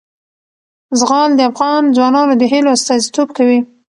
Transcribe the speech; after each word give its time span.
زغال 0.99 1.29
د 1.35 1.41
افغان 1.49 1.83
ځوانانو 1.95 2.33
د 2.37 2.43
هیلو 2.51 2.69
استازیتوب 2.77 3.27
کوي. 3.37 3.59